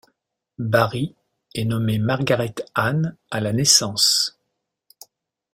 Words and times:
Barry 0.57 1.15
est 1.53 1.63
nommé 1.63 1.99
Margaret 1.99 2.55
Ann 2.73 3.15
à 3.29 3.39
la 3.39 3.53
naissance. 3.53 4.35